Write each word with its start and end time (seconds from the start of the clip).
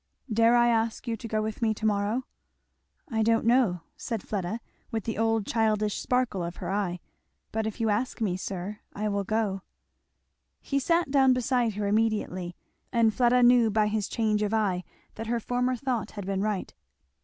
"Dare 0.33 0.55
I 0.55 0.69
ask 0.69 1.07
you 1.07 1.15
to 1.15 1.27
go 1.27 1.43
with 1.43 1.61
me 1.61 1.75
to 1.75 1.85
morrow?" 1.85 2.25
"I 3.11 3.21
don't 3.21 3.45
know," 3.45 3.81
said 3.95 4.23
Fleda 4.23 4.59
with 4.89 5.03
the 5.03 5.19
old 5.19 5.45
childish 5.45 5.99
sparkle 5.99 6.43
of 6.43 6.55
her 6.55 6.71
eye, 6.71 6.99
"but 7.51 7.67
if 7.67 7.79
you 7.79 7.91
ask 7.91 8.19
me, 8.19 8.35
sir, 8.35 8.79
I 8.93 9.07
will 9.09 9.23
go." 9.23 9.61
He 10.59 10.79
sat 10.79 11.11
down 11.11 11.33
beside 11.33 11.75
her 11.75 11.85
immediately, 11.85 12.55
and 12.91 13.13
Fleda 13.13 13.43
knew 13.43 13.69
by 13.69 13.85
his 13.89 14.07
change 14.09 14.41
of 14.41 14.55
eye 14.55 14.83
that 15.13 15.27
her 15.27 15.39
former 15.39 15.75
thought 15.75 16.09
had 16.17 16.25
been 16.25 16.41
right. 16.41 16.73